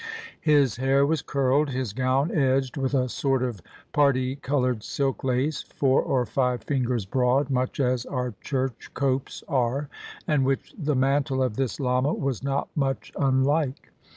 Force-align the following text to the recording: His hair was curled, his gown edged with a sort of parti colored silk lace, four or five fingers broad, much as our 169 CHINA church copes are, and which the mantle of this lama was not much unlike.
His 0.41 0.77
hair 0.77 1.05
was 1.05 1.21
curled, 1.21 1.69
his 1.69 1.93
gown 1.93 2.31
edged 2.31 2.75
with 2.75 2.95
a 2.95 3.07
sort 3.07 3.43
of 3.43 3.61
parti 3.93 4.35
colored 4.35 4.81
silk 4.81 5.23
lace, 5.23 5.61
four 5.61 6.01
or 6.01 6.25
five 6.25 6.63
fingers 6.63 7.05
broad, 7.05 7.51
much 7.51 7.79
as 7.79 8.07
our 8.07 8.33
169 8.33 8.39
CHINA 8.41 8.67
church 8.79 8.93
copes 8.95 9.43
are, 9.47 9.89
and 10.27 10.43
which 10.43 10.73
the 10.75 10.95
mantle 10.95 11.43
of 11.43 11.55
this 11.55 11.79
lama 11.79 12.15
was 12.15 12.41
not 12.43 12.67
much 12.75 13.11
unlike. 13.15 13.91